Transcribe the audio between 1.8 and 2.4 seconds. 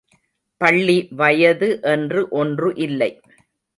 என்று